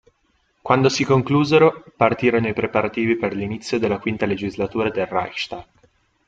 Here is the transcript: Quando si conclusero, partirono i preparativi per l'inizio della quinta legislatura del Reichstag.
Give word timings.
Quando 0.63 0.89
si 0.89 1.03
conclusero, 1.05 1.83
partirono 1.95 2.47
i 2.47 2.55
preparativi 2.55 3.15
per 3.17 3.35
l'inizio 3.35 3.77
della 3.77 3.99
quinta 3.99 4.25
legislatura 4.25 4.89
del 4.89 5.05
Reichstag. 5.05 5.63